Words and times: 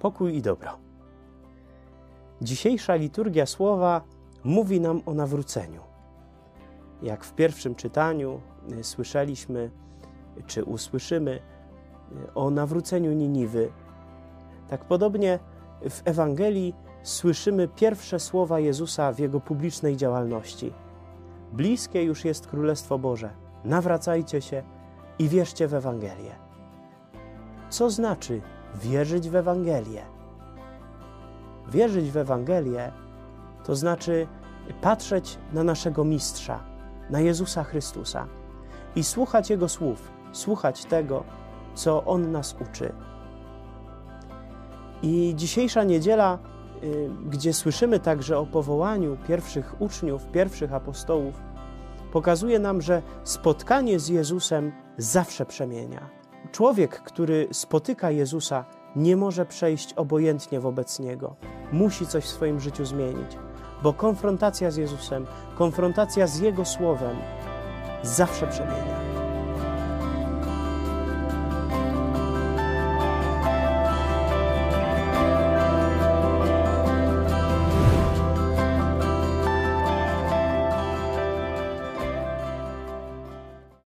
pokój 0.00 0.36
i 0.36 0.42
dobro. 0.42 0.70
Dzisiejsza 2.42 2.94
liturgia 2.94 3.46
słowa 3.46 4.02
mówi 4.44 4.80
nam 4.80 5.00
o 5.06 5.14
nawróceniu. 5.14 5.80
Jak 7.02 7.24
w 7.24 7.34
pierwszym 7.34 7.74
czytaniu 7.74 8.40
y, 8.72 8.84
słyszeliśmy, 8.84 9.70
czy 10.46 10.64
usłyszymy 10.64 11.40
y, 12.26 12.34
o 12.34 12.50
nawróceniu 12.50 13.12
Niniwy, 13.12 13.72
tak 14.68 14.84
podobnie 14.84 15.38
w 15.90 16.02
Ewangelii 16.04 16.74
słyszymy 17.02 17.68
pierwsze 17.68 18.20
słowa 18.20 18.60
Jezusa 18.60 19.12
w 19.12 19.18
jego 19.18 19.40
publicznej 19.40 19.96
działalności. 19.96 20.72
Bliskie 21.52 22.02
już 22.02 22.24
jest 22.24 22.46
Królestwo 22.46 22.98
Boże. 22.98 23.30
Nawracajcie 23.64 24.40
się 24.40 24.62
i 25.18 25.28
wierzcie 25.28 25.68
w 25.68 25.74
Ewangelię. 25.74 26.34
Co 27.70 27.90
znaczy 27.90 28.40
wierzyć 28.74 29.30
w 29.30 29.36
Ewangelię? 29.36 30.02
Wierzyć 31.68 32.10
w 32.10 32.16
Ewangelię 32.16 32.92
to 33.64 33.76
znaczy 33.76 34.26
patrzeć 34.80 35.38
na 35.52 35.64
naszego 35.64 36.04
Mistrza, 36.04 36.60
na 37.10 37.20
Jezusa 37.20 37.64
Chrystusa 37.64 38.26
i 38.96 39.04
słuchać 39.04 39.50
Jego 39.50 39.68
słów, 39.68 40.12
słuchać 40.32 40.84
tego, 40.84 41.24
co 41.74 42.04
On 42.04 42.32
nas 42.32 42.56
uczy. 42.60 42.92
I 45.02 45.32
dzisiejsza 45.36 45.84
niedziela, 45.84 46.38
y, 46.82 47.10
gdzie 47.28 47.52
słyszymy 47.52 48.00
także 48.00 48.38
o 48.38 48.46
powołaniu 48.46 49.16
pierwszych 49.28 49.80
uczniów, 49.80 50.26
pierwszych 50.26 50.74
apostołów, 50.74 51.34
pokazuje 52.12 52.58
nam, 52.58 52.82
że 52.82 53.02
spotkanie 53.24 53.98
z 53.98 54.08
Jezusem 54.08 54.72
zawsze 54.98 55.46
przemienia. 55.46 56.19
Człowiek, 56.52 57.02
który 57.02 57.48
spotyka 57.52 58.10
Jezusa, 58.10 58.64
nie 58.96 59.16
może 59.16 59.46
przejść 59.46 59.92
obojętnie 59.94 60.60
wobec 60.60 61.00
Niego. 61.00 61.36
Musi 61.72 62.06
coś 62.06 62.24
w 62.24 62.28
swoim 62.28 62.60
życiu 62.60 62.84
zmienić, 62.84 63.38
bo 63.82 63.92
konfrontacja 63.92 64.70
z 64.70 64.76
Jezusem, 64.76 65.26
konfrontacja 65.54 66.26
z 66.26 66.38
Jego 66.38 66.64
Słowem 66.64 67.16
zawsze 68.02 68.46
przemienia. 68.46 69.09